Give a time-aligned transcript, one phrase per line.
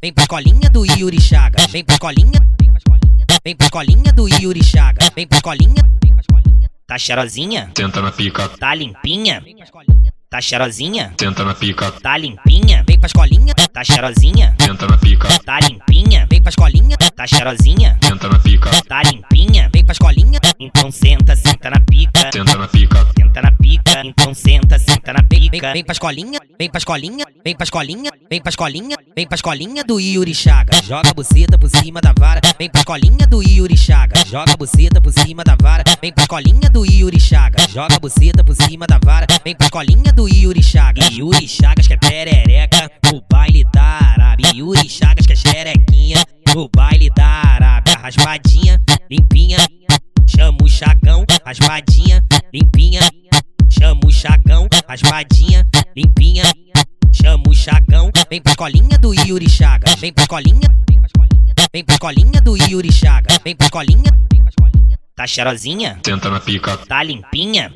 [0.00, 1.66] vem pra escolinha do Yuri Chagas.
[1.66, 2.40] Vem pra escolinha,
[3.44, 5.10] vem pra escolinha do Yuri Chagas.
[5.14, 5.82] Vem pra escolinha,
[6.86, 9.42] tá cheirosinha, Senta na pica, tá limpinha.
[10.30, 12.84] Tá cheirosinha, senta na pica, tá limpinha.
[12.86, 16.26] Vem pra escolinha, tá cheirosinha, senta na pica, tá limpinha.
[16.28, 19.70] Vem pra escolinha, tá cheirosinha, senta na pica, tá limpinha.
[19.72, 22.30] Vem pra escolinha, então senta, senta na pica.
[22.30, 25.72] senta na pica, Senta na pica, então senta, senta na pica.
[25.72, 29.82] Vem pra escolinha, vem pra escolinha, vem pra escolinha, vem pra escolinha, vem pra escolinha
[29.82, 30.84] do Yuri Chagas.
[30.84, 34.28] Joga a buceta por cima da vara, vem pra escolinha do Yuri Chagas.
[34.28, 37.68] Joga a buceta por cima da vara, vem pra escolinha do Yuri Chagas.
[37.68, 41.08] Joga a buceta por cima da vara, vem pra escolinha do Yuri Chagas.
[41.10, 44.52] Yuri Chagas que é perereca, o baile da Arábia.
[44.54, 47.94] Yuri Chagas que é xerequinha, o baile da Arábia.
[47.94, 49.58] Raspadinha, limpinha,
[50.28, 53.00] chama o chagão, raspadinha, limpinha.
[53.70, 55.47] Chama o chagão, raspadinha,
[58.38, 59.94] vem pra escolinha do Yuri Chagas.
[59.96, 60.68] Vem pra escolinha,
[61.72, 63.38] vem pra escolinha do Yuri Chagas.
[63.42, 64.10] Vem pra escolinha,
[65.16, 67.72] tá cheirosinha, senta na pica, tá limpinha.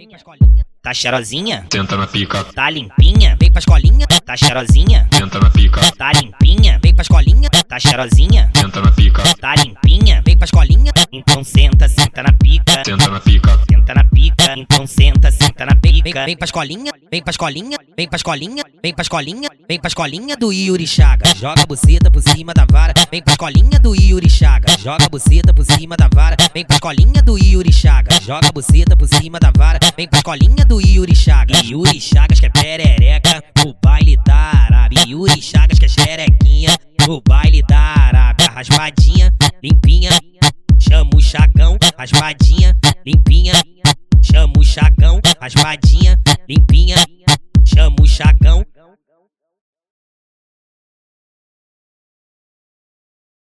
[0.80, 3.36] Tá cheirosinha, senta na pica, tá limpinha.
[3.40, 6.78] Vem pra escolinha, tá cheirosinha, senta na pica, tá limpinha.
[6.82, 10.22] Vem pra escolinha, tá cheirosinha, senta na pica, tá limpinha.
[10.24, 12.82] Vem pra escolinha, então senta, senta na pica.
[12.84, 16.24] senta na pica, Senta na pica, então senta, senta na pica.
[16.24, 20.36] Vem pra escolinha, vem pra escolinha, vem pra escolinha, vem pra escolinha, vem pra escolinha
[20.36, 21.36] do Yuri Chagas.
[21.36, 24.80] Joga a buceta por cima da vara, vem pra escolinha do Yuri Chagas.
[24.80, 28.22] Joga a buceta por cima da vara, vem pra escolinha do Yuri Chagas.
[28.22, 31.62] Joga a buceta por cima da vara, vem pra escolinha do Yuri Chagas.
[31.62, 35.04] Yuri Chagas que é perereca, o baile da Arábia.
[35.06, 36.76] Yuri Chagas que é xerequinha,
[37.08, 38.46] o baile da Arábia.
[38.50, 40.10] Raspadinha, limpinha,
[40.78, 42.76] chama o chagão, raspadinha,
[43.06, 43.52] limpinha.
[44.24, 46.96] Chama o chagão, raspadinha, limpinha.
[47.74, 48.66] Chama o chagão,